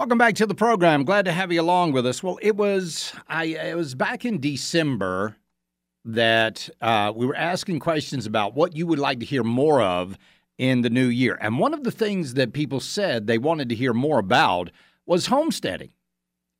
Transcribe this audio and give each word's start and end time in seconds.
Welcome 0.00 0.16
back 0.16 0.34
to 0.36 0.46
the 0.46 0.54
program. 0.54 1.04
Glad 1.04 1.26
to 1.26 1.32
have 1.32 1.52
you 1.52 1.60
along 1.60 1.92
with 1.92 2.06
us. 2.06 2.22
Well, 2.22 2.38
it 2.40 2.56
was 2.56 3.12
I 3.28 3.44
it 3.44 3.76
was 3.76 3.94
back 3.94 4.24
in 4.24 4.40
December 4.40 5.36
that 6.06 6.70
uh, 6.80 7.12
we 7.14 7.26
were 7.26 7.36
asking 7.36 7.80
questions 7.80 8.24
about 8.24 8.54
what 8.54 8.74
you 8.74 8.86
would 8.86 8.98
like 8.98 9.20
to 9.20 9.26
hear 9.26 9.44
more 9.44 9.82
of 9.82 10.16
in 10.56 10.80
the 10.80 10.88
new 10.88 11.08
year, 11.08 11.36
and 11.42 11.58
one 11.58 11.74
of 11.74 11.84
the 11.84 11.90
things 11.90 12.32
that 12.32 12.54
people 12.54 12.80
said 12.80 13.26
they 13.26 13.36
wanted 13.36 13.68
to 13.68 13.74
hear 13.74 13.92
more 13.92 14.18
about 14.18 14.70
was 15.04 15.26
homesteading. 15.26 15.90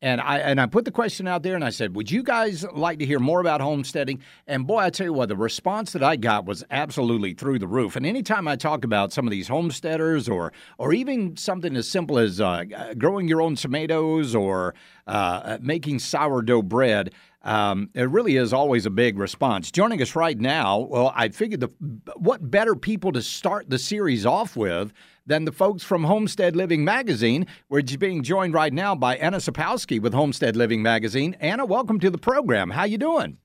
And 0.03 0.21
I 0.21 0.39
and 0.39 0.59
I 0.59 0.65
put 0.65 0.87
the 0.87 0.91
question 0.91 1.29
out 1.29 1.43
there 1.43 1.55
and 1.55 1.65
I 1.65 1.69
said, 1.69 1.95
"Would 1.95 2.11
you 2.11 2.23
guys 2.23 2.65
like 2.73 2.99
to 3.01 3.07
hear 3.07 3.19
more 3.19 3.41
about 3.41 3.61
homesteading?" 3.61 4.21
And 4.47 4.67
boy, 4.67 4.79
I 4.79 4.91
tell 4.91 5.07
you 5.07 5.13
what, 5.13 5.29
the 5.29 5.37
response 5.37 5.93
that 5.93 6.03
I 6.03 6.17
got 6.17 6.47
was 6.47 6.65
absolutely 6.71 7.35
through 7.35 7.59
the 7.59 7.67
roof. 7.67 7.97
And 7.97 8.07
anytime 8.07 8.49
I 8.49 8.57
talk 8.57 8.83
about 8.83 9.13
some 9.13 9.27
of 9.27 9.31
these 9.31 9.49
homesteaders, 9.49 10.27
or 10.27 10.55
or 10.79 10.95
even 10.95 11.37
something 11.37 11.77
as 11.77 11.87
simple 11.87 12.19
as 12.19 12.41
uh, 12.41 12.65
growing 12.97 13.29
your 13.29 13.43
own 13.43 13.57
tomatoes 13.57 14.35
or 14.35 14.75
uh, 15.07 15.59
making 15.61 15.99
sourdough 15.99 16.63
bread, 16.63 17.13
um, 17.43 17.91
it 17.95 18.09
really 18.11 18.37
is 18.37 18.53
always 18.53 18.87
a 18.87 18.91
big 18.91 19.19
response. 19.19 19.71
Joining 19.71 20.03
us 20.03 20.15
right 20.15 20.39
now, 20.39 20.81
well, 20.81 21.13
I 21.15 21.29
figured 21.31 21.61
the 21.61 21.71
what 22.17 22.51
better 22.51 22.75
people 22.75 23.13
to 23.13 23.23
start 23.23 23.71
the 23.71 23.79
series 23.79 24.27
off 24.27 24.57
with 24.57 24.93
than 25.27 25.45
the 25.45 25.53
folks 25.53 25.83
from 25.83 26.05
Homestead 26.05 26.55
Living 26.55 26.85
Magazine. 26.85 27.47
We're 27.69 27.83
being 27.83 28.23
joined 28.23 28.53
right 28.53 28.73
now 28.73 28.95
by 28.95 29.17
Anna 29.17 29.39
Sakawsky 29.39 30.01
with 30.01 30.13
Homestead 30.13 30.57
Living 30.57 30.83
Magazine. 30.83 31.37
Anna, 31.41 31.65
welcome 31.65 31.99
to 32.01 32.11
the 32.11 32.19
program. 32.19 32.71
How 32.71 32.85
you 32.85 32.99
doing? 32.99 33.39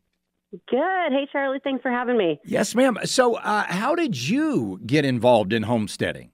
Good. 0.70 1.12
Hey, 1.12 1.28
Charlie. 1.32 1.60
Thanks 1.64 1.82
for 1.82 1.92
having 1.92 2.18
me. 2.18 2.40
Yes, 2.46 2.76
ma'am. 2.76 2.98
So, 3.04 3.36
uh, 3.36 3.64
how 3.64 3.96
did 3.96 4.30
you 4.30 4.80
get 4.86 5.04
involved 5.06 5.54
in 5.54 5.64
homesteading? 5.64 6.32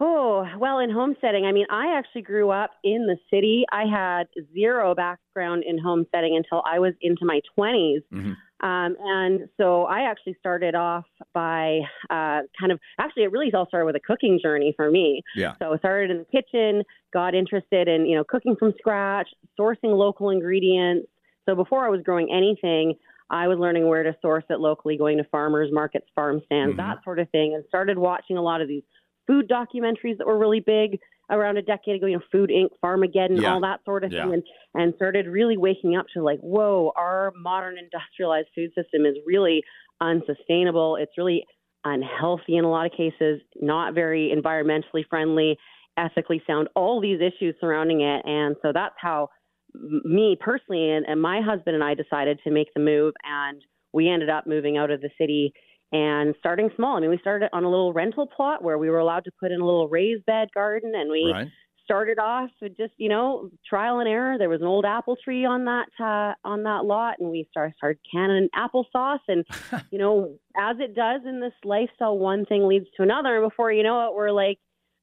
Oh, 0.00 0.46
well, 0.58 0.78
in 0.78 0.90
homesteading, 0.90 1.44
I 1.44 1.52
mean, 1.52 1.66
I 1.70 1.98
actually 1.98 2.22
grew 2.22 2.50
up 2.50 2.70
in 2.84 3.06
the 3.06 3.16
city. 3.34 3.64
I 3.72 3.84
had 3.84 4.28
zero 4.54 4.94
background 4.94 5.64
in 5.66 5.76
homesteading 5.78 6.36
until 6.36 6.62
I 6.64 6.78
was 6.78 6.94
into 7.00 7.24
my 7.24 7.40
20s. 7.58 8.02
Mm-hmm. 8.12 8.32
Um, 8.60 8.96
and 9.00 9.48
so 9.56 9.84
I 9.84 10.10
actually 10.10 10.36
started 10.40 10.74
off 10.74 11.04
by 11.32 11.80
uh, 12.10 12.42
kind 12.58 12.72
of 12.72 12.80
actually 12.98 13.22
it 13.22 13.32
really 13.32 13.52
all 13.54 13.66
started 13.66 13.86
with 13.86 13.94
a 13.94 14.00
cooking 14.00 14.40
journey 14.42 14.72
for 14.76 14.90
me. 14.90 15.22
Yeah. 15.36 15.54
So 15.60 15.72
I 15.72 15.78
started 15.78 16.10
in 16.10 16.18
the 16.18 16.24
kitchen, 16.24 16.82
got 17.12 17.36
interested 17.36 17.86
in 17.86 18.04
you 18.06 18.16
know 18.16 18.24
cooking 18.24 18.56
from 18.56 18.74
scratch, 18.78 19.28
sourcing 19.58 19.96
local 19.96 20.30
ingredients. 20.30 21.06
So 21.46 21.54
before 21.54 21.86
I 21.86 21.88
was 21.88 22.00
growing 22.02 22.32
anything, 22.34 22.94
I 23.30 23.46
was 23.46 23.58
learning 23.58 23.86
where 23.86 24.02
to 24.02 24.16
source 24.20 24.44
it 24.50 24.58
locally, 24.58 24.96
going 24.96 25.18
to 25.18 25.24
farmers 25.24 25.70
markets, 25.72 26.06
farm 26.16 26.40
stands, 26.46 26.76
mm-hmm. 26.76 26.88
that 26.88 27.04
sort 27.04 27.20
of 27.20 27.30
thing, 27.30 27.54
and 27.54 27.64
started 27.68 27.96
watching 27.96 28.38
a 28.38 28.42
lot 28.42 28.60
of 28.60 28.66
these 28.66 28.82
food 29.28 29.48
documentaries 29.48 30.18
that 30.18 30.26
were 30.26 30.38
really 30.38 30.60
big 30.60 30.98
around 31.30 31.58
a 31.58 31.62
decade 31.62 31.96
ago, 31.96 32.06
you 32.06 32.16
know, 32.16 32.22
Food 32.32 32.50
Inc., 32.50 32.70
Farmageddon, 32.82 33.42
yeah. 33.42 33.52
all 33.52 33.60
that 33.60 33.80
sort 33.84 34.02
of 34.02 34.12
yeah. 34.12 34.24
thing, 34.24 34.32
and, 34.34 34.42
and 34.74 34.94
started 34.96 35.26
really 35.26 35.58
waking 35.58 35.94
up 35.94 36.06
to 36.14 36.22
like, 36.22 36.40
whoa, 36.40 36.92
our 36.96 37.32
modern 37.36 37.76
industrialized 37.78 38.48
food 38.54 38.70
system 38.74 39.04
is 39.04 39.14
really 39.26 39.62
unsustainable. 40.00 40.96
It's 40.96 41.12
really 41.18 41.44
unhealthy 41.84 42.56
in 42.56 42.64
a 42.64 42.70
lot 42.70 42.86
of 42.86 42.92
cases, 42.92 43.40
not 43.60 43.94
very 43.94 44.34
environmentally 44.34 45.06
friendly, 45.08 45.58
ethically 45.98 46.42
sound, 46.46 46.68
all 46.74 47.00
these 47.00 47.20
issues 47.20 47.54
surrounding 47.60 48.00
it. 48.00 48.22
And 48.24 48.56
so 48.62 48.72
that's 48.72 48.94
how 48.98 49.28
me 49.74 50.36
personally 50.40 50.90
and, 50.90 51.04
and 51.06 51.20
my 51.20 51.40
husband 51.42 51.74
and 51.74 51.84
I 51.84 51.94
decided 51.94 52.40
to 52.44 52.50
make 52.50 52.68
the 52.74 52.80
move. 52.80 53.14
And 53.22 53.62
we 53.92 54.08
ended 54.08 54.30
up 54.30 54.46
moving 54.46 54.78
out 54.78 54.90
of 54.90 55.00
the 55.00 55.10
city 55.18 55.52
and 55.92 56.34
starting 56.38 56.70
small. 56.76 56.96
I 56.96 57.00
mean, 57.00 57.10
we 57.10 57.18
started 57.18 57.50
on 57.52 57.64
a 57.64 57.70
little 57.70 57.92
rental 57.92 58.26
plot 58.26 58.62
where 58.62 58.78
we 58.78 58.90
were 58.90 58.98
allowed 58.98 59.24
to 59.24 59.30
put 59.38 59.52
in 59.52 59.60
a 59.60 59.64
little 59.64 59.88
raised 59.88 60.26
bed 60.26 60.48
garden, 60.54 60.92
and 60.94 61.10
we 61.10 61.30
right. 61.32 61.48
started 61.84 62.18
off 62.18 62.50
with 62.60 62.76
just 62.76 62.92
you 62.98 63.08
know 63.08 63.50
trial 63.68 64.00
and 64.00 64.08
error. 64.08 64.36
There 64.38 64.48
was 64.48 64.60
an 64.60 64.66
old 64.66 64.84
apple 64.84 65.16
tree 65.22 65.44
on 65.44 65.64
that 65.64 65.86
uh, 65.98 66.34
on 66.46 66.64
that 66.64 66.84
lot, 66.84 67.16
and 67.20 67.30
we 67.30 67.48
started 67.50 67.74
started 67.76 68.00
canning 68.12 68.48
applesauce, 68.54 69.20
and 69.28 69.46
you 69.90 69.98
know 69.98 70.38
as 70.56 70.76
it 70.80 70.94
does 70.94 71.22
in 71.26 71.40
this 71.40 71.54
lifestyle, 71.64 72.18
one 72.18 72.44
thing 72.44 72.66
leads 72.66 72.86
to 72.96 73.02
another, 73.02 73.36
and 73.36 73.48
before 73.48 73.72
you 73.72 73.82
know 73.82 74.08
it, 74.08 74.14
we're 74.14 74.30
like 74.30 74.58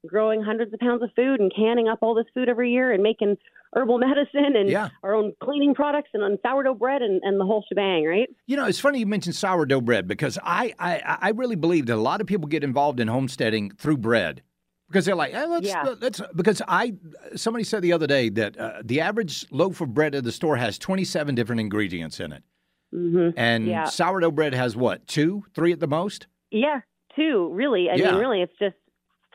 growing 0.08 0.42
hundreds 0.42 0.74
of 0.74 0.80
pounds 0.80 1.02
of 1.04 1.10
food 1.16 1.40
and 1.40 1.52
canning 1.56 1.88
up 1.88 2.00
all 2.02 2.16
this 2.16 2.26
food 2.34 2.50
every 2.50 2.72
year 2.72 2.92
and 2.92 3.04
making 3.04 3.38
herbal 3.74 3.98
medicine 4.00 4.56
and 4.56 4.70
yeah. 4.70 4.90
our 5.04 5.14
own 5.14 5.34
cleaning 5.42 5.76
products 5.76 6.10
and 6.14 6.24
on 6.24 6.38
sourdough 6.42 6.76
bread 6.76 7.02
and, 7.02 7.22
and 7.24 7.40
the 7.40 7.46
whole 7.46 7.64
shebang, 7.68 8.06
right? 8.06 8.30
You 8.48 8.58
know, 8.58 8.66
it's 8.66 8.80
funny 8.80 9.00
you 9.00 9.06
mentioned 9.06 9.36
sourdough 9.36 9.82
bread 9.82 10.08
because 10.08 10.38
I, 10.44 10.74
I, 10.80 11.18
I 11.22 11.30
really 11.30 11.56
believe 11.56 11.86
that 11.88 11.96
a 11.96 12.02
lot 12.02 12.22
of 12.22 12.28
people 12.28 12.48
get 12.48 12.64
involved 12.64 13.00
in 13.00 13.08
homesteading 13.08 13.72
through 13.78 13.98
bread 13.98 14.42
because 14.88 15.06
they're 15.06 15.16
like, 15.16 15.34
hey, 15.34 15.46
let's, 15.46 15.68
yeah. 15.68 15.96
let's, 16.00 16.22
because 16.36 16.62
I, 16.68 16.94
somebody 17.36 17.64
said 17.64 17.82
the 17.82 17.94
other 17.94 18.08
day 18.08 18.30
that 18.30 18.58
uh, 18.58 18.82
the 18.84 19.02
average 19.02 19.46
loaf 19.52 19.82
of 19.82 19.94
bread 19.94 20.16
at 20.16 20.24
the 20.24 20.32
store 20.32 20.58
has 20.58 20.78
27 20.78 21.36
different 21.36 21.60
ingredients 21.60 22.20
in 22.20 22.32
it. 22.32 22.44
Mm-hmm. 22.94 23.38
And 23.38 23.68
yeah. 23.68 23.86
sourdough 23.86 24.32
bread 24.32 24.54
has 24.54 24.76
what, 24.76 25.06
two, 25.08 25.44
three 25.54 25.72
at 25.72 25.80
the 25.80 25.88
most? 25.88 26.28
Yeah, 26.52 26.82
two, 27.16 27.50
really. 27.52 27.90
I 27.90 27.96
yeah. 27.96 28.12
mean, 28.12 28.20
really, 28.20 28.42
it's 28.42 28.58
just 28.60 28.76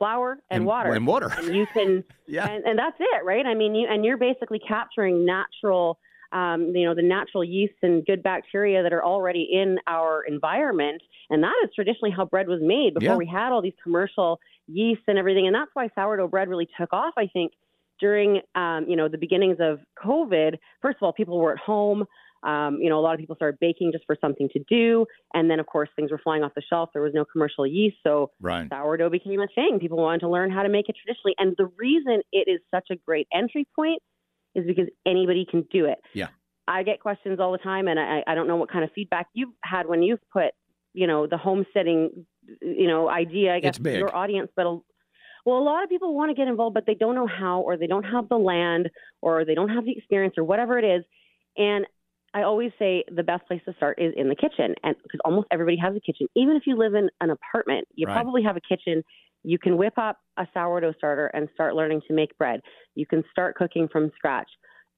flour 0.01 0.33
and, 0.51 0.63
and 0.63 0.67
water. 0.67 0.93
And 0.95 1.07
water. 1.07 1.31
And 1.37 1.55
you 1.55 1.67
can, 1.67 2.03
yeah. 2.27 2.49
and, 2.49 2.65
and 2.65 2.79
that's 2.79 2.97
it, 2.99 3.25
right? 3.25 3.45
I 3.45 3.55
mean, 3.55 3.75
you, 3.75 3.87
and 3.87 4.03
you're 4.03 4.17
basically 4.17 4.59
capturing 4.59 5.27
natural, 5.27 5.99
um, 6.33 6.73
you 6.75 6.87
know, 6.87 6.95
the 6.95 7.03
natural 7.03 7.45
yeasts 7.45 7.77
and 7.83 8.05
good 8.07 8.23
bacteria 8.23 8.83
that 8.83 8.95
are 8.95 9.05
already 9.05 9.47
in 9.53 9.79
our 9.87 10.25
environment. 10.25 11.03
And 11.29 11.43
that 11.43 11.53
is 11.63 11.71
traditionally 11.75 12.11
how 12.11 12.25
bread 12.25 12.49
was 12.49 12.61
made 12.63 12.95
before 12.95 13.13
Yeah. 13.13 13.17
we 13.17 13.27
had 13.27 13.53
all 13.53 13.61
these 13.61 13.75
commercial 13.83 14.41
yeasts 14.67 15.05
and 15.07 15.19
everything. 15.19 15.47
And 15.47 15.55
that's 15.55 15.71
why 15.75 15.91
sourdough 15.95 16.29
bread 16.29 16.49
really 16.49 16.69
took 16.81 16.93
off, 16.95 17.13
I 17.19 17.27
think, 17.27 17.53
during, 18.01 18.41
um, 18.55 18.87
you 18.89 18.97
know, 18.97 19.09
the 19.09 19.19
beginnings 19.19 19.59
of 19.61 19.81
COVID. 20.03 20.57
First 20.81 20.97
of 20.97 21.03
all, 21.03 21.13
people 21.13 21.39
were 21.39 21.53
at 21.53 21.59
home. 21.59 22.07
Um, 22.43 22.79
you 22.81 22.89
know, 22.89 22.99
a 22.99 23.03
lot 23.03 23.15
of 23.15 23.21
people 23.21 23.37
started 23.37 23.59
baking 23.61 23.93
just 23.93 24.05
for 24.07 24.17
something 24.21 24.49
to 24.55 24.65
do. 24.69 25.07
And 25.35 25.51
then, 25.51 25.61
of 25.61 25.67
course, 25.67 25.89
things 25.95 26.11
were 26.11 26.19
flying 26.19 26.43
off 26.43 26.53
the 26.55 26.63
shelf. 26.63 26.91
There 26.93 27.03
was 27.03 27.13
no 27.15 27.25
commercial 27.25 27.67
yeast. 27.67 27.97
So 28.03 28.31
Right. 28.41 28.69
sourdough 28.71 29.11
became 29.11 29.41
a 29.41 29.49
thing. 29.55 29.79
People 29.79 29.99
wanted 29.99 30.21
to 30.21 30.29
learn 30.29 30.51
how 30.51 30.63
to 30.63 30.69
make 30.69 30.89
it 30.89 30.97
traditionally. 31.03 31.35
And 31.39 31.55
the 31.59 31.67
reason 31.77 32.23
it 32.33 32.49
is 32.49 32.61
such 32.75 32.89
a 32.91 32.97
great 32.97 33.29
entry 33.33 33.67
point 33.77 34.03
is 34.55 34.67
because 34.67 34.89
anybody 35.07 35.47
can 35.49 35.67
do 35.71 35.85
it. 35.85 35.99
Yeah. 36.15 36.29
I 36.67 36.83
get 36.83 37.01
questions 37.01 37.41
all 37.41 37.53
the 37.53 37.59
time, 37.59 37.89
and 37.89 37.99
I, 37.99 38.23
I 38.27 38.35
don't 38.35 38.47
know 38.47 38.57
what 38.57 38.71
kind 38.71 38.85
of 38.85 38.91
feedback 38.95 39.27
you've 39.35 39.51
had 39.65 39.87
when 39.87 40.03
you've 40.03 40.21
put, 40.33 40.53
you 40.95 41.07
know, 41.07 41.27
the 41.27 41.37
homesteading, 41.37 42.27
you 42.63 42.87
know, 42.87 43.09
idea, 43.09 43.55
I 43.55 43.61
guess, 43.61 43.77
to 43.77 43.99
your 43.99 44.15
audience. 44.15 44.51
But 44.55 44.67
a, 44.67 44.79
well, 45.45 45.59
a 45.59 45.65
lot 45.65 45.83
of 45.83 45.91
people 45.91 46.15
want 46.15 46.31
to 46.31 46.35
get 46.35 46.49
involved, 46.49 46.75
but 46.75 46.87
they 46.87 46.95
don't 46.95 47.17
know 47.17 47.27
how, 47.27 47.61
or 47.61 47.77
they 47.77 47.89
don't 47.89 48.05
have 48.05 48.29
the 48.29 48.39
land, 48.39 48.89
or 49.21 49.45
they 49.45 49.55
don't 49.55 49.71
have 49.71 49.85
the 49.85 49.93
experience, 49.97 50.35
or 50.39 50.45
whatever 50.45 50.79
it 50.79 50.85
is. 50.85 51.05
And 51.57 51.87
I 52.33 52.43
always 52.43 52.71
say 52.79 53.05
the 53.15 53.23
best 53.23 53.47
place 53.47 53.61
to 53.67 53.75
start 53.75 53.99
is 54.01 54.15
in 54.17 54.29
the 54.29 54.37
kitchen, 54.37 54.75
and 54.85 54.95
because 55.03 55.21
almost 55.25 55.49
everybody 55.51 55.77
has 55.79 55.97
a 55.97 56.01
kitchen. 56.01 56.29
Even 56.37 56.57
if 56.57 56.63
you 56.67 56.77
live 56.77 56.95
in 56.95 57.09
an 57.21 57.31
apartment, 57.31 57.89
you 57.95 58.07
Right. 58.07 58.15
probably 58.15 58.43
have 58.43 58.57
a 58.57 58.61
kitchen. 58.61 59.03
You 59.43 59.59
can 59.59 59.77
whip 59.77 59.95
up 59.97 60.19
a 60.37 60.47
sourdough 60.55 60.93
starter 60.99 61.27
and 61.29 61.49
start 61.55 61.75
learning 61.75 62.03
to 62.09 62.15
make 62.15 62.37
bread. 62.39 62.61
You 62.95 63.07
can 63.07 63.25
start 63.33 63.57
cooking 63.57 63.89
from 63.89 64.11
scratch. 64.15 64.49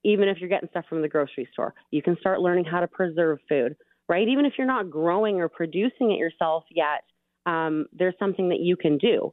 Even 0.04 0.28
if 0.28 0.38
you're 0.38 0.48
getting 0.48 0.68
stuff 0.70 0.84
from 0.88 1.00
the 1.00 1.08
grocery 1.08 1.48
store, 1.52 1.74
you 1.90 2.02
can 2.02 2.16
start 2.18 2.40
learning 2.40 2.64
how 2.64 2.80
to 2.80 2.88
preserve 2.88 3.38
food, 3.48 3.76
right? 4.08 4.28
Even 4.28 4.44
if 4.44 4.54
you're 4.58 4.66
not 4.66 4.90
growing 4.90 5.40
or 5.40 5.48
producing 5.48 6.10
it 6.10 6.18
yourself 6.18 6.64
yet, 6.70 7.04
um, 7.46 7.86
there's 7.92 8.14
something 8.18 8.48
that 8.48 8.60
you 8.60 8.76
can 8.76 8.98
do. 8.98 9.32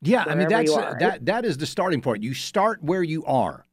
Yeah, 0.00 0.24
I 0.24 0.34
mean 0.34 0.48
that's 0.48 0.72
are. 0.72 0.96
that 1.00 1.26
that 1.26 1.44
is 1.44 1.58
the 1.58 1.66
starting 1.66 2.00
point. 2.00 2.22
You 2.22 2.34
start 2.34 2.82
where 2.82 3.02
you 3.02 3.24
are. 3.26 3.66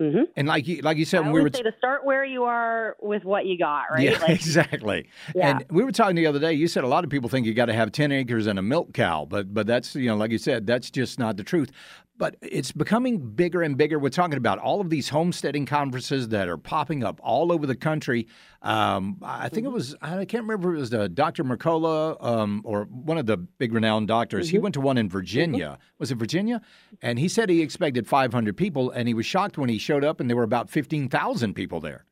Mm-hmm. 0.00 0.22
And 0.36 0.48
like 0.48 0.66
you 0.66 0.82
like 0.82 0.96
you 0.96 1.04
said 1.04 1.18
I 1.18 1.20
when 1.22 1.32
we 1.32 1.40
were 1.40 1.50
say 1.54 1.62
to 1.62 1.72
start 1.78 2.04
where 2.04 2.24
you 2.24 2.42
are 2.44 2.96
with 3.00 3.24
what 3.24 3.46
you 3.46 3.56
got, 3.56 3.84
right? 3.92 4.02
Yeah, 4.02 4.18
Like, 4.18 4.30
exactly. 4.30 5.08
Yeah. 5.34 5.50
And 5.50 5.64
we 5.70 5.84
were 5.84 5.92
talking 5.92 6.16
the 6.16 6.26
other 6.26 6.40
day. 6.40 6.52
You 6.52 6.66
said 6.66 6.82
a 6.84 6.88
lot 6.88 7.04
of 7.04 7.10
people 7.10 7.28
think 7.28 7.46
you 7.46 7.54
got 7.54 7.66
to 7.66 7.74
have 7.74 7.92
ten 7.92 8.10
acres 8.10 8.46
and 8.48 8.58
a 8.58 8.62
milk 8.62 8.92
cow, 8.92 9.24
but 9.28 9.54
but 9.54 9.66
that's 9.66 9.94
you 9.94 10.08
know 10.08 10.16
like 10.16 10.30
you 10.32 10.38
said 10.38 10.66
that's 10.66 10.90
just 10.90 11.18
not 11.18 11.36
the 11.36 11.44
truth. 11.44 11.70
But 12.16 12.36
it's 12.42 12.70
becoming 12.70 13.18
bigger 13.34 13.62
and 13.62 13.76
bigger. 13.76 13.98
We're 13.98 14.08
talking 14.08 14.36
about 14.36 14.60
all 14.60 14.80
of 14.80 14.88
these 14.88 15.08
homesteading 15.08 15.66
conferences 15.66 16.28
that 16.28 16.48
are 16.48 16.56
popping 16.56 17.02
up 17.02 17.18
all 17.20 17.50
over 17.50 17.66
the 17.66 17.74
country. 17.74 18.28
Um, 18.62 19.18
I 19.20 19.48
think 19.48 19.64
it 19.66 19.70
Mm-hmm. 19.70 19.74
was 19.74 19.96
I 20.00 20.24
can't 20.24 20.44
remember 20.44 20.70
if 20.74 20.76
it 20.76 20.80
was 20.80 20.94
uh, 20.94 21.08
Dr. 21.12 21.42
Mercola 21.42 22.16
um, 22.24 22.62
or 22.64 22.84
one 22.84 23.18
of 23.18 23.26
the 23.26 23.36
big 23.36 23.72
renowned 23.72 24.06
doctors. 24.06 24.46
Mm-hmm. 24.46 24.54
He 24.56 24.58
went 24.60 24.74
to 24.74 24.80
one 24.80 24.96
in 24.96 25.08
Virginia. 25.08 25.76
Was 25.98 26.12
it 26.12 26.14
Virginia? 26.14 26.60
And 27.02 27.18
he 27.18 27.26
said 27.26 27.50
he 27.50 27.60
expected 27.62 28.06
500 28.06 28.56
people, 28.56 28.90
and 28.92 29.08
he 29.08 29.14
was 29.14 29.26
shocked 29.26 29.58
when 29.58 29.68
he 29.68 29.78
showed 29.84 30.04
up, 30.04 30.20
and 30.20 30.28
there 30.28 30.36
were 30.36 30.42
about 30.42 30.70
15,000 30.70 31.54
people 31.54 31.80
there. 31.80 32.04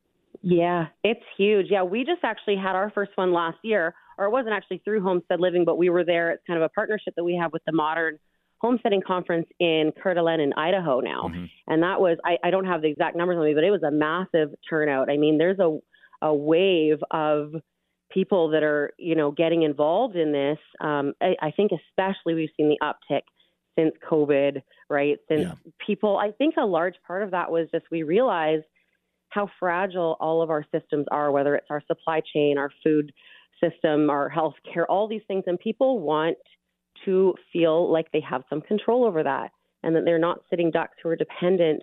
Yeah, 0.42 0.86
it's 1.04 1.24
huge. 1.36 1.66
Yeah, 1.70 1.82
we 1.82 2.04
just 2.04 2.24
actually 2.24 2.56
had 2.56 2.74
our 2.74 2.90
first 2.90 3.12
one 3.14 3.32
last 3.32 3.58
year, 3.62 3.94
or 4.18 4.26
it 4.26 4.30
wasn't 4.30 4.54
actually 4.54 4.78
through 4.84 5.02
Homestead 5.02 5.40
Living, 5.40 5.64
but 5.64 5.78
we 5.78 5.88
were 5.88 6.04
there. 6.04 6.30
It's 6.32 6.42
kind 6.46 6.56
of 6.56 6.64
a 6.64 6.68
partnership 6.68 7.14
that 7.16 7.24
we 7.24 7.36
have 7.40 7.52
with 7.52 7.62
the 7.64 7.72
Modern 7.72 8.18
Homesteading 8.58 9.02
Conference 9.06 9.46
in 9.58 9.92
Coeur 10.02 10.14
d'Alene 10.14 10.40
in 10.40 10.52
Idaho 10.52 11.00
now. 11.00 11.30
And 11.66 11.82
that 11.82 12.00
was, 12.00 12.18
I, 12.24 12.38
I 12.44 12.50
don't 12.50 12.64
have 12.64 12.82
the 12.82 12.88
exact 12.88 13.16
numbers 13.16 13.36
on 13.36 13.44
me, 13.44 13.54
but 13.54 13.64
it 13.64 13.70
was 13.70 13.82
a 13.82 13.90
massive 13.90 14.54
turnout. 14.68 15.10
I 15.10 15.16
mean, 15.16 15.38
there's 15.38 15.58
a, 15.58 15.78
a 16.20 16.34
wave 16.34 16.98
of 17.10 17.54
people 18.10 18.50
that 18.50 18.62
are, 18.62 18.92
you 18.98 19.14
know, 19.14 19.30
getting 19.32 19.62
involved 19.62 20.16
in 20.16 20.32
this. 20.32 20.58
Um, 20.80 21.14
I, 21.20 21.34
I 21.40 21.50
think 21.50 21.72
especially 21.72 22.34
we've 22.34 22.50
seen 22.56 22.68
the 22.68 22.78
uptick 22.82 23.22
since 23.78 23.94
COVID, 24.08 24.62
right? 24.88 25.18
Since 25.28 25.42
Yeah. 25.42 25.54
people, 25.84 26.18
I 26.18 26.32
think 26.32 26.56
a 26.56 26.66
large 26.66 26.96
part 27.06 27.22
of 27.22 27.30
that 27.30 27.50
was 27.50 27.70
just 27.70 27.90
we 27.90 28.02
realized 28.02 28.64
how 29.30 29.46
fragile 29.58 30.16
all 30.20 30.42
of 30.42 30.50
our 30.50 30.64
systems 30.70 31.06
are, 31.10 31.32
whether 31.32 31.54
it's 31.54 31.70
our 31.70 31.82
supply 31.86 32.20
chain, 32.20 32.58
our 32.58 32.70
food 32.82 33.12
system, 33.62 34.10
our 34.10 34.28
health 34.28 34.54
care, 34.72 34.86
all 34.90 35.08
these 35.08 35.22
things. 35.26 35.44
And 35.46 35.58
people 35.58 36.00
want 36.00 36.36
to 37.04 37.34
feel 37.52 37.90
like 37.90 38.10
they 38.12 38.20
have 38.20 38.42
some 38.50 38.60
control 38.60 39.04
over 39.04 39.22
that 39.22 39.50
and 39.82 39.96
that 39.96 40.04
they're 40.04 40.18
not 40.18 40.40
sitting 40.50 40.70
ducks 40.70 40.96
who 41.02 41.08
are 41.08 41.16
dependent 41.16 41.82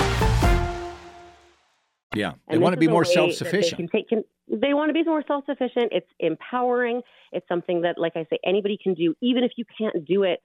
Yeah, 2.13 2.33
they 2.49 2.57
want 2.57 2.73
to 2.73 2.79
be 2.79 2.87
more 2.87 3.05
self-sufficient. 3.05 3.91
They, 3.91 4.03
can 4.03 4.19
take, 4.19 4.25
they 4.49 4.73
want 4.73 4.89
to 4.89 4.93
be 4.93 5.03
more 5.03 5.23
self-sufficient. 5.25 5.93
It's 5.93 6.09
empowering. 6.19 7.01
It's 7.31 7.47
something 7.47 7.81
that, 7.81 7.97
like 7.97 8.13
I 8.15 8.25
say, 8.29 8.37
anybody 8.45 8.77
can 8.81 8.93
do, 8.93 9.15
even 9.21 9.43
if 9.43 9.51
you 9.55 9.63
can't 9.77 10.05
do 10.05 10.23
it 10.23 10.41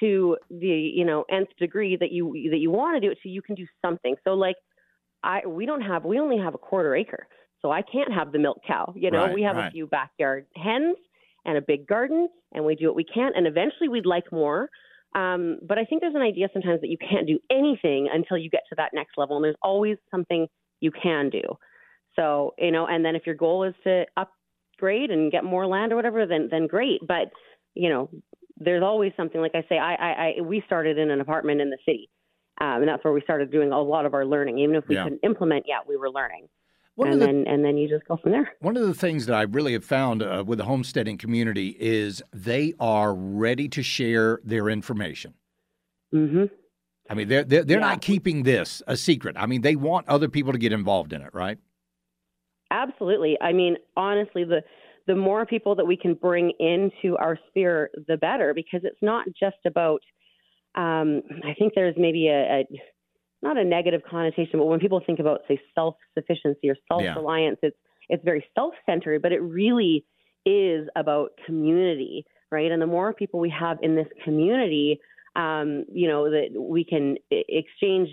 to 0.00 0.36
the 0.50 0.66
you 0.66 1.04
know 1.04 1.24
nth 1.30 1.50
degree 1.58 1.96
that 1.96 2.12
you 2.12 2.32
that 2.50 2.58
you 2.58 2.70
want 2.70 2.96
to 2.96 3.00
do 3.06 3.12
it 3.12 3.18
to. 3.22 3.28
You 3.28 3.42
can 3.42 3.54
do 3.54 3.66
something. 3.84 4.16
So, 4.24 4.34
like, 4.34 4.56
I 5.22 5.46
we 5.46 5.66
don't 5.66 5.82
have 5.82 6.04
we 6.04 6.18
only 6.18 6.38
have 6.38 6.54
a 6.54 6.58
quarter 6.58 6.96
acre, 6.96 7.26
so 7.60 7.70
I 7.70 7.82
can't 7.82 8.12
have 8.12 8.32
the 8.32 8.38
milk 8.38 8.60
cow. 8.66 8.92
You 8.96 9.10
know, 9.10 9.24
Right, 9.24 9.34
we 9.34 9.42
have 9.42 9.56
right. 9.56 9.68
a 9.68 9.70
few 9.70 9.86
backyard 9.86 10.46
hens 10.56 10.96
and 11.44 11.58
a 11.58 11.60
big 11.60 11.86
garden, 11.86 12.28
and 12.52 12.64
we 12.64 12.74
do 12.74 12.86
what 12.86 12.96
we 12.96 13.04
can. 13.04 13.32
And 13.34 13.46
eventually, 13.46 13.88
we'd 13.88 14.06
like 14.06 14.32
more. 14.32 14.70
Um, 15.14 15.58
but 15.62 15.76
I 15.76 15.84
think 15.84 16.00
there's 16.00 16.14
an 16.14 16.22
idea 16.22 16.48
sometimes 16.54 16.80
that 16.80 16.88
you 16.88 16.96
can't 16.96 17.26
do 17.26 17.38
anything 17.50 18.08
until 18.10 18.38
you 18.38 18.48
get 18.48 18.62
to 18.70 18.74
that 18.76 18.92
next 18.94 19.18
level, 19.18 19.36
and 19.36 19.44
there's 19.44 19.56
always 19.62 19.98
something 20.10 20.46
you 20.82 20.90
can 20.90 21.30
do. 21.30 21.42
So, 22.16 22.54
you 22.58 22.70
know, 22.70 22.86
and 22.86 23.02
then 23.04 23.16
if 23.16 23.24
your 23.24 23.34
goal 23.36 23.64
is 23.64 23.74
to 23.84 24.04
upgrade 24.16 25.10
and 25.10 25.32
get 25.32 25.44
more 25.44 25.66
land 25.66 25.92
or 25.92 25.96
whatever, 25.96 26.26
then 26.26 26.48
then 26.50 26.66
great. 26.66 27.00
But, 27.06 27.30
you 27.74 27.88
know, 27.88 28.10
there's 28.58 28.82
always 28.82 29.12
something 29.16 29.40
like 29.40 29.54
I 29.54 29.64
say, 29.68 29.78
I 29.78 29.94
I, 29.94 30.10
I 30.38 30.40
we 30.42 30.62
started 30.66 30.98
in 30.98 31.10
an 31.10 31.20
apartment 31.20 31.62
in 31.62 31.70
the 31.70 31.78
city. 31.86 32.10
Um, 32.60 32.82
and 32.82 32.88
that's 32.88 33.02
where 33.02 33.14
we 33.14 33.22
started 33.22 33.50
doing 33.50 33.72
a 33.72 33.80
lot 33.80 34.04
of 34.04 34.12
our 34.12 34.26
learning. 34.26 34.58
Even 34.58 34.76
if 34.76 34.84
we 34.88 34.94
Yeah. 34.96 35.04
couldn't 35.04 35.20
implement 35.22 35.64
yet, 35.66 35.88
we 35.88 35.96
were 35.96 36.10
learning. 36.10 36.48
One 36.96 37.08
and 37.08 37.22
the 37.22 37.26
then 37.26 37.44
and 37.46 37.64
then 37.64 37.78
you 37.78 37.88
just 37.88 38.06
go 38.06 38.18
from 38.18 38.32
there. 38.32 38.52
One 38.60 38.76
of 38.76 38.86
the 38.86 38.92
things 38.94 39.24
that 39.26 39.34
I 39.34 39.42
really 39.42 39.72
have 39.72 39.84
found 39.84 40.22
uh, 40.22 40.44
with 40.46 40.58
the 40.58 40.66
homesteading 40.66 41.16
community 41.16 41.74
is 41.80 42.22
they 42.32 42.74
are 42.78 43.14
ready 43.14 43.68
to 43.70 43.82
share 43.82 44.40
their 44.44 44.68
information. 44.68 45.34
hmm 46.12 46.44
I 47.10 47.14
mean, 47.14 47.28
they're 47.28 47.44
they're, 47.44 47.64
they're 47.64 47.80
Yeah. 47.80 47.88
not 47.90 48.00
keeping 48.02 48.42
this 48.44 48.82
a 48.86 48.96
secret. 48.96 49.36
I 49.38 49.46
mean, 49.46 49.60
they 49.62 49.76
want 49.76 50.08
other 50.08 50.28
people 50.28 50.52
to 50.52 50.58
get 50.58 50.72
involved 50.72 51.12
in 51.12 51.22
it, 51.22 51.34
right? 51.34 51.58
Absolutely. 52.70 53.36
I 53.40 53.52
mean, 53.52 53.76
honestly, 53.96 54.44
the 54.44 54.62
the 55.06 55.16
more 55.16 55.44
people 55.44 55.74
that 55.74 55.84
we 55.84 55.96
can 55.96 56.14
bring 56.14 56.52
into 56.60 57.16
our 57.18 57.36
sphere, 57.48 57.90
the 58.06 58.16
better, 58.16 58.54
because 58.54 58.80
it's 58.84 59.02
not 59.02 59.26
just 59.38 59.56
about. 59.66 60.00
Um, 60.74 61.22
I 61.44 61.52
think 61.58 61.74
there's 61.74 61.96
maybe 61.98 62.28
a, 62.28 62.60
a 62.60 62.66
not 63.42 63.58
a 63.58 63.64
negative 63.64 64.00
connotation, 64.08 64.58
but 64.58 64.66
when 64.66 64.80
people 64.80 65.02
think 65.04 65.18
about 65.18 65.40
say 65.48 65.60
self 65.74 65.96
sufficiency 66.14 66.70
or 66.70 66.76
self 66.90 67.02
reliance, 67.16 67.58
it's 67.62 67.76
it's 68.08 68.24
very 68.24 68.44
self 68.54 68.72
centered, 68.86 69.20
but 69.20 69.32
it 69.32 69.40
really 69.40 70.06
is 70.46 70.88
about 70.96 71.32
community, 71.44 72.24
right? 72.50 72.70
And 72.72 72.80
the 72.80 72.86
more 72.86 73.12
people 73.12 73.38
we 73.38 73.50
have 73.50 73.78
in 73.82 73.96
this 73.96 74.08
community, 74.24 74.98
um, 75.36 75.84
you 75.92 76.08
know, 76.08 76.30
that 76.30 76.50
we 76.58 76.84
can 76.84 77.16
exchange, 77.30 78.08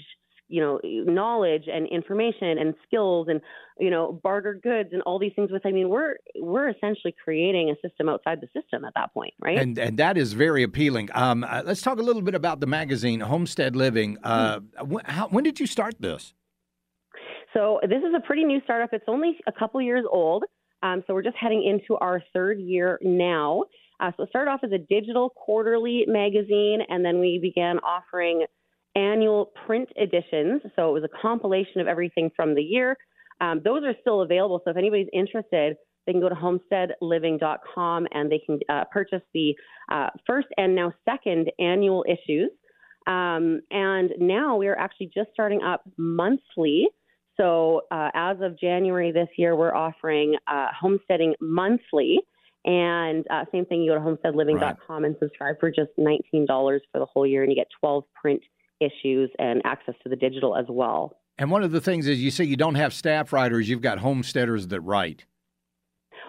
you 0.47 0.61
know, 0.61 0.79
knowledge 0.83 1.63
and 1.71 1.88
information 1.88 2.57
and 2.57 2.73
skills 2.88 3.27
and 3.29 3.41
you 3.79 3.89
know, 3.89 4.19
barter 4.23 4.59
goods 4.61 4.89
and 4.91 5.01
all 5.03 5.19
these 5.19 5.31
things 5.35 5.51
with 5.51 5.65
I 5.65 5.71
mean, 5.71 5.89
we're 5.89 6.15
we're 6.35 6.69
essentially 6.69 7.15
creating 7.23 7.69
a 7.69 7.88
system 7.88 8.09
outside 8.09 8.41
the 8.41 8.47
system 8.59 8.83
at 8.83 8.93
that 8.95 9.13
point, 9.13 9.33
right? 9.39 9.57
And 9.57 9.77
and 9.77 9.97
that 9.97 10.17
is 10.17 10.33
very 10.33 10.63
appealing. 10.63 11.09
Um, 11.13 11.43
uh, 11.43 11.63
let's 11.65 11.81
talk 11.81 11.97
a 11.97 12.03
little 12.03 12.21
bit 12.21 12.35
about 12.35 12.59
the 12.59 12.67
magazine 12.67 13.21
Homestead 13.21 13.75
Living. 13.75 14.17
Uh, 14.23 14.59
when, 14.83 15.05
how, 15.05 15.27
when 15.29 15.43
did 15.43 15.59
you 15.59 15.67
start 15.67 15.95
this? 15.99 16.33
So 17.53 17.79
this 17.81 17.99
is 17.99 18.13
a 18.15 18.19
pretty 18.19 18.43
new 18.43 18.61
startup. 18.63 18.89
It's 18.93 19.05
only 19.07 19.38
a 19.47 19.51
couple 19.51 19.81
years 19.81 20.05
old. 20.09 20.43
Um, 20.83 21.03
so 21.07 21.13
we're 21.13 21.23
just 21.23 21.38
heading 21.38 21.63
into 21.63 21.97
our 21.99 22.21
third 22.33 22.59
year 22.59 22.99
now. 23.01 23.63
Uh, 24.00 24.12
so 24.15 24.24
it 24.24 24.29
started 24.29 24.51
off 24.51 24.62
as 24.63 24.72
a 24.72 24.77
digital 24.77 25.29
quarterly 25.29 26.06
magazine, 26.08 26.79
and 26.88 27.03
then 27.03 27.20
we 27.20 27.39
began 27.41 27.79
offering 27.79 28.46
annual 28.96 29.51
print 29.65 29.89
editions. 29.96 30.62
So 30.75 30.89
it 30.89 30.94
was 30.94 31.03
a 31.03 31.22
compilation 31.22 31.82
of 31.82 31.88
everything 31.88 32.32
from 32.36 32.56
the 32.56 32.63
year. 32.63 32.98
Um, 33.41 33.62
those 33.63 33.84
are 33.84 33.94
still 34.01 34.22
available. 34.22 34.62
So 34.63 34.72
if 34.72 34.77
anybody's 34.77 35.08
interested, 35.13 35.77
they 36.06 36.13
can 36.13 36.22
go 36.22 36.29
to 36.29 36.36
homesteadliving.com 36.36 38.08
and 38.12 38.32
they 38.32 38.41
can 38.46 38.60
uh, 38.70 38.86
purchase 38.91 39.22
the 39.34 39.56
uh, 39.91 40.08
first 40.25 40.48
and 40.58 40.75
now 40.75 40.91
second 41.06 41.51
annual 41.60 42.03
issues. 42.08 42.50
Um, 43.08 43.62
and 43.72 44.12
now 44.20 44.58
we 44.58 44.68
are 44.68 44.77
actually 44.77 45.12
just 45.13 45.29
starting 45.34 45.62
up 45.62 45.84
monthly. 45.98 46.88
So 47.38 47.82
uh, 47.91 48.10
as 48.13 48.38
of 48.41 48.60
January 48.60 49.12
this 49.12 49.29
year, 49.38 49.56
we're 49.56 49.74
offering 49.74 50.36
uh, 50.48 50.68
homesteading 50.79 51.36
monthly. 51.39 52.20
And 52.69 53.25
uh, 53.31 53.45
same 53.51 53.65
thing, 53.65 53.81
you 53.81 53.91
go 53.91 53.95
to 53.95 54.01
homesteadliving.com 54.01 55.03
and 55.03 55.15
subscribe 55.19 55.59
for 55.59 55.71
just 55.71 55.89
$19 55.97 56.45
for 56.91 56.99
the 56.99 57.05
whole 57.05 57.25
year, 57.25 57.41
and 57.41 57.51
you 57.51 57.55
get 57.55 57.67
12 57.79 58.03
print 58.13 58.41
issues 58.79 59.31
and 59.39 59.63
access 59.65 59.95
to 60.03 60.09
the 60.09 60.15
digital 60.15 60.55
as 60.55 60.65
well. 60.69 61.17
And 61.39 61.49
one 61.49 61.63
of 61.63 61.71
the 61.71 61.81
things 61.81 62.05
is 62.07 62.21
you 62.21 62.29
say 62.29 62.43
you 62.43 62.55
don't 62.55 62.75
have 62.75 62.93
staff 62.93 63.33
writers; 63.33 63.67
you've 63.67 63.81
got 63.81 63.97
homesteaders 63.97 64.67
that 64.67 64.81
write. 64.81 65.25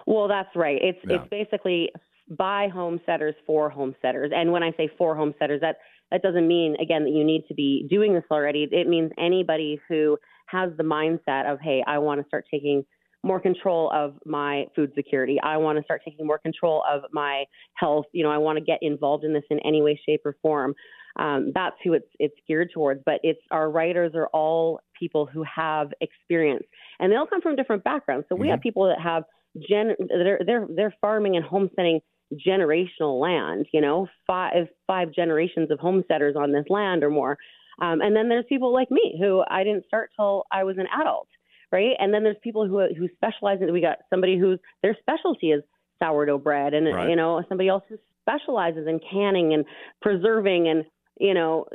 Well, 0.07 0.27
that's 0.27 0.49
right. 0.55 0.79
It's 0.81 0.97
Yeah. 1.07 1.17
it's 1.17 1.29
basically 1.29 1.91
by 2.27 2.69
homesteaders 2.69 3.35
for 3.45 3.69
homesteaders. 3.69 4.31
And 4.33 4.51
when 4.51 4.63
I 4.63 4.71
say 4.77 4.89
for 4.97 5.15
homesteaders, 5.15 5.61
that 5.61 5.77
that 6.09 6.23
doesn't 6.23 6.47
mean 6.47 6.75
again 6.81 7.03
that 7.03 7.11
you 7.11 7.23
need 7.23 7.45
to 7.49 7.53
be 7.53 7.85
doing 7.87 8.15
this 8.15 8.23
already. 8.31 8.67
It 8.71 8.87
means 8.87 9.11
anybody 9.19 9.79
who 9.87 10.17
has 10.47 10.71
the 10.75 10.83
mindset 10.83 11.51
of, 11.51 11.59
hey, 11.61 11.83
I 11.85 11.99
want 11.99 12.19
to 12.19 12.27
start 12.27 12.45
taking 12.49 12.83
more 13.23 13.39
control 13.39 13.91
of 13.93 14.15
my 14.25 14.65
food 14.75 14.91
security. 14.95 15.39
I 15.41 15.57
want 15.57 15.77
to 15.77 15.83
start 15.83 16.01
taking 16.03 16.25
more 16.25 16.39
control 16.39 16.83
of 16.89 17.03
my 17.11 17.45
health. 17.75 18.05
You 18.13 18.23
know, 18.23 18.31
I 18.31 18.37
want 18.37 18.57
to 18.57 18.63
get 18.63 18.79
involved 18.81 19.23
in 19.23 19.33
this 19.33 19.43
in 19.49 19.59
any 19.59 19.81
way, 19.81 19.99
shape, 20.05 20.21
or 20.25 20.35
form. 20.41 20.73
Um, 21.17 21.51
that's 21.53 21.75
who 21.83 21.93
it's 21.93 22.07
it's 22.19 22.35
geared 22.47 22.69
towards. 22.73 23.01
But 23.05 23.19
it's 23.23 23.41
our 23.51 23.69
writers 23.69 24.13
are 24.15 24.27
all 24.27 24.79
people 24.97 25.25
who 25.25 25.43
have 25.43 25.91
experience, 26.01 26.63
and 26.99 27.11
they 27.11 27.15
all 27.15 27.27
come 27.27 27.41
from 27.41 27.55
different 27.55 27.83
backgrounds. 27.83 28.25
So 28.29 28.35
we 28.35 28.43
mm-hmm. 28.43 28.51
have 28.51 28.61
people 28.61 28.87
that 28.87 29.01
have 29.01 29.23
gen 29.69 29.95
they're 30.09 30.39
they're 30.45 30.67
they're 30.73 30.95
farming 31.01 31.35
and 31.35 31.45
homesteading 31.45 31.99
generational 32.47 33.19
land. 33.19 33.67
You 33.73 33.81
know, 33.81 34.07
five 34.25 34.67
five 34.87 35.11
generations 35.13 35.69
of 35.69 35.79
homesteaders 35.79 36.35
on 36.35 36.51
this 36.51 36.65
land 36.69 37.03
or 37.03 37.09
more. 37.09 37.37
Um, 37.81 38.01
and 38.01 38.15
then 38.15 38.29
there's 38.29 38.45
people 38.47 38.73
like 38.73 38.91
me 38.91 39.17
who 39.19 39.43
I 39.49 39.63
didn't 39.63 39.85
start 39.85 40.11
till 40.15 40.45
I 40.51 40.63
was 40.63 40.77
an 40.77 40.87
adult 41.01 41.27
right? 41.71 41.95
And 41.99 42.13
then 42.13 42.23
there's 42.23 42.37
people 42.43 42.67
who 42.67 42.79
who 42.95 43.07
specialize 43.15 43.59
in. 43.61 43.71
We 43.71 43.81
got 43.81 43.99
somebody 44.09 44.37
whose 44.37 44.59
their 44.81 44.95
specialty 44.99 45.51
is 45.51 45.63
sourdough 46.01 46.39
bread, 46.39 46.73
and 46.73 46.87
right. 46.93 47.09
you 47.09 47.15
know 47.15 47.43
somebody 47.47 47.69
else 47.69 47.83
who 47.89 47.97
specializes 48.21 48.87
in 48.87 48.99
canning 48.99 49.53
and 49.53 49.65
preserving 50.01 50.67
and 50.67 50.85
you 51.19 51.33
know 51.33 51.65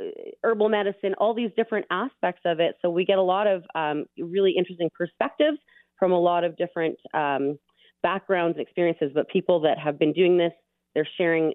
herbal 0.43 0.69
medicine, 0.69 1.13
all 1.17 1.33
these 1.33 1.51
different 1.55 1.85
aspects 1.91 2.41
of 2.45 2.59
it. 2.59 2.75
So 2.81 2.89
we 2.89 3.05
get 3.05 3.17
a 3.17 3.23
lot 3.23 3.47
of 3.47 3.63
um, 3.75 4.05
really 4.17 4.53
interesting 4.57 4.89
perspectives 4.95 5.57
from 5.97 6.11
a 6.11 6.19
lot 6.19 6.43
of 6.43 6.55
different 6.57 6.97
um, 7.13 7.57
backgrounds 8.03 8.57
and 8.57 8.65
experiences. 8.65 9.11
But 9.13 9.29
people 9.29 9.61
that 9.61 9.79
have 9.79 9.97
been 9.97 10.13
doing 10.13 10.37
this, 10.37 10.53
they're 10.93 11.07
sharing 11.17 11.53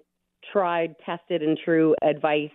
tried, 0.53 0.95
tested, 1.07 1.43
and 1.43 1.59
true 1.65 1.95
advice 2.03 2.51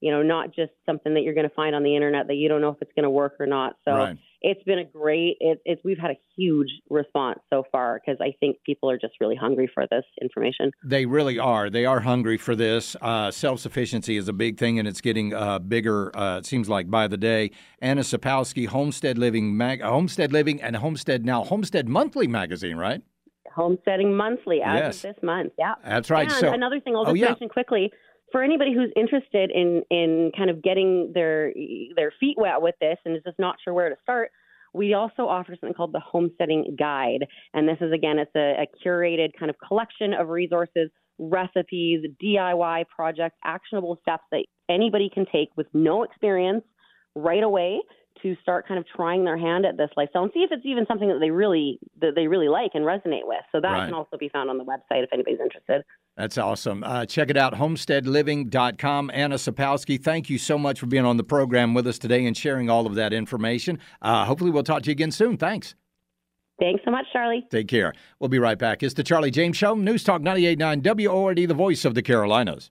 you 0.00 0.10
know, 0.10 0.22
not 0.22 0.54
just 0.54 0.72
something 0.86 1.14
that 1.14 1.22
you're 1.22 1.34
going 1.34 1.48
to 1.48 1.54
find 1.54 1.74
on 1.74 1.82
the 1.82 1.94
internet 1.94 2.26
that 2.28 2.34
you 2.34 2.48
don't 2.48 2.62
know 2.62 2.70
if 2.70 2.78
it's 2.80 2.92
going 2.96 3.04
to 3.04 3.10
work 3.10 3.34
or 3.38 3.46
not. 3.46 3.76
So 3.84 3.92
right. 3.92 4.18
it's 4.40 4.62
been 4.64 4.78
a 4.78 4.84
great, 4.84 5.36
it, 5.40 5.60
it's, 5.66 5.82
we've 5.84 5.98
had 5.98 6.10
a 6.10 6.18
huge 6.36 6.68
response 6.88 7.40
so 7.50 7.64
far 7.70 8.00
because 8.00 8.18
I 8.20 8.32
think 8.40 8.56
people 8.64 8.90
are 8.90 8.98
just 8.98 9.14
really 9.20 9.36
hungry 9.36 9.70
for 9.72 9.86
this 9.90 10.04
information. 10.22 10.70
They 10.82 11.04
really 11.04 11.38
are. 11.38 11.68
They 11.68 11.84
are 11.84 12.00
hungry 12.00 12.38
for 12.38 12.56
this. 12.56 12.96
Uh, 13.00 13.30
Self 13.30 13.60
sufficiency 13.60 14.16
is 14.16 14.26
a 14.26 14.32
big 14.32 14.58
thing 14.58 14.78
and 14.78 14.88
it's 14.88 15.02
getting 15.02 15.34
uh, 15.34 15.58
bigger, 15.58 16.16
uh, 16.16 16.38
it 16.38 16.46
seems 16.46 16.68
like, 16.68 16.90
by 16.90 17.06
the 17.06 17.18
day. 17.18 17.50
Anna 17.82 18.00
Sakawsky, 18.00 18.66
Homestead 18.68 19.18
Living, 19.18 19.54
Mag- 19.54 19.82
Homestead 19.82 20.32
Living, 20.32 20.62
and 20.62 20.76
Homestead 20.76 21.26
Now, 21.26 21.44
Homestead 21.44 21.88
Monthly 21.88 22.26
magazine, 22.26 22.78
right? 22.78 23.02
Homesteading 23.54 24.16
Monthly 24.16 24.62
as 24.62 24.78
yes. 24.78 25.04
of 25.04 25.14
this 25.14 25.22
month. 25.22 25.52
Yeah. 25.58 25.74
That's 25.84 26.08
right. 26.08 26.30
And 26.30 26.32
so, 26.32 26.52
another 26.52 26.80
thing 26.80 26.96
I'll 26.96 27.04
just 27.04 27.12
oh, 27.12 27.14
yeah. 27.14 27.26
mention 27.26 27.48
quickly 27.48 27.90
for 28.32 28.42
anybody 28.42 28.72
who's 28.74 28.90
interested 28.96 29.50
in 29.50 29.82
in 29.90 30.32
kind 30.36 30.50
of 30.50 30.62
getting 30.62 31.12
their 31.14 31.52
their 31.96 32.12
feet 32.20 32.36
wet 32.38 32.62
with 32.62 32.74
this 32.80 32.96
and 33.04 33.16
is 33.16 33.22
just 33.24 33.38
not 33.38 33.56
sure 33.62 33.74
where 33.74 33.88
to 33.88 33.96
start, 34.02 34.30
we 34.72 34.94
also 34.94 35.22
offer 35.22 35.54
something 35.58 35.74
called 35.74 35.92
the 35.92 36.00
Homesteading 36.00 36.76
Guide, 36.78 37.26
and 37.54 37.68
this 37.68 37.78
is 37.80 37.92
again 37.92 38.18
it's 38.18 38.34
a, 38.36 38.62
a 38.62 38.66
curated 38.86 39.30
kind 39.38 39.50
of 39.50 39.56
collection 39.66 40.14
of 40.14 40.28
resources, 40.28 40.90
recipes, 41.18 42.04
DIY 42.22 42.84
projects, 42.94 43.36
actionable 43.44 43.98
steps 44.02 44.24
that 44.30 44.44
anybody 44.68 45.10
can 45.12 45.26
take 45.30 45.48
with 45.56 45.66
no 45.74 46.02
experience 46.02 46.64
right 47.16 47.42
away 47.42 47.80
to 48.22 48.36
start 48.42 48.68
kind 48.68 48.78
of 48.78 48.86
trying 48.94 49.24
their 49.24 49.38
hand 49.38 49.64
at 49.64 49.76
this 49.76 49.90
lifestyle 49.96 50.24
and 50.24 50.32
see 50.34 50.40
if 50.40 50.50
it's 50.52 50.66
even 50.66 50.84
something 50.86 51.08
that 51.08 51.18
they 51.20 51.30
really 51.30 51.78
that 52.00 52.12
they 52.14 52.26
really 52.26 52.48
like 52.48 52.72
and 52.74 52.84
resonate 52.84 53.24
with. 53.24 53.40
So 53.52 53.60
that 53.60 53.68
right. 53.68 53.84
can 53.86 53.94
also 53.94 54.16
be 54.18 54.28
found 54.28 54.50
on 54.50 54.58
the 54.58 54.64
website 54.64 55.04
if 55.04 55.10
anybody's 55.12 55.40
interested. 55.40 55.82
That's 56.16 56.36
awesome. 56.36 56.84
Uh, 56.84 57.06
check 57.06 57.30
it 57.30 57.36
out, 57.36 57.54
homesteadliving.com. 57.54 59.10
Anna 59.14 59.36
Sakawsky, 59.36 60.02
thank 60.02 60.28
you 60.28 60.38
so 60.38 60.58
much 60.58 60.80
for 60.80 60.86
being 60.86 61.06
on 61.06 61.16
the 61.16 61.24
program 61.24 61.72
with 61.72 61.86
us 61.86 61.98
today 61.98 62.26
and 62.26 62.36
sharing 62.36 62.68
all 62.68 62.86
of 62.86 62.94
that 62.96 63.12
information. 63.12 63.78
Uh, 64.02 64.24
hopefully, 64.24 64.50
we'll 64.50 64.62
talk 64.62 64.82
to 64.82 64.90
you 64.90 64.92
again 64.92 65.12
soon. 65.12 65.36
Thanks. 65.36 65.74
Thanks 66.58 66.82
so 66.84 66.90
much, 66.90 67.06
Charlie. 67.10 67.46
Take 67.50 67.68
care. 67.68 67.94
We'll 68.18 68.28
be 68.28 68.38
right 68.38 68.58
back. 68.58 68.82
It's 68.82 68.92
the 68.92 69.02
Charlie 69.02 69.30
James 69.30 69.56
Show, 69.56 69.74
News 69.74 70.04
Talk 70.04 70.20
98.9 70.20 71.06
WORD, 71.08 71.48
the 71.48 71.54
voice 71.54 71.86
of 71.86 71.94
the 71.94 72.02
Carolinas. 72.02 72.70